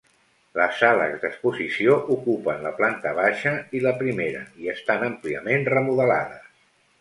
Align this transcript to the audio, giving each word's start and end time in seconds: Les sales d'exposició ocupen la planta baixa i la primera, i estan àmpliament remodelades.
Les 0.59 0.77
sales 0.83 1.11
d'exposició 1.25 1.97
ocupen 2.15 2.65
la 2.67 2.71
planta 2.79 3.11
baixa 3.19 3.53
i 3.81 3.83
la 3.85 3.93
primera, 4.01 4.43
i 4.65 4.73
estan 4.75 5.07
àmpliament 5.11 5.69
remodelades. 5.77 6.51